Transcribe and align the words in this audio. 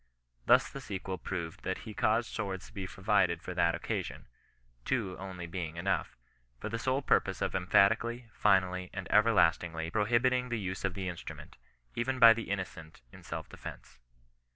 Thus 0.47 0.67
the 0.67 0.81
sequel 0.81 1.19
proved 1.19 1.61
that 1.61 1.77
he 1.85 1.93
caused 1.93 2.31
swords 2.33 2.65
to 2.65 2.73
be 2.73 2.87
provided 2.87 3.39
for 3.43 3.53
that 3.53 3.75
occasion 3.75 4.25
(two 4.83 5.15
only 5.19 5.45
being 5.45 5.75
enough) 5.77 6.17
for 6.59 6.69
the 6.69 6.79
sole 6.79 7.03
purpose 7.03 7.39
of 7.39 7.53
emphatically, 7.53 8.25
finally, 8.33 8.89
and 8.95 9.07
everlastingly 9.11 9.91
prohibiting 9.91 10.49
the 10.49 10.59
use 10.59 10.83
of 10.83 10.95
the 10.95 11.07
in 11.07 11.17
strument, 11.17 11.53
even 11.93 12.17
by 12.17 12.33
the 12.33 12.49
innocent 12.49 13.03
in 13.11 13.21
self 13.21 13.47
defence. 13.47 13.99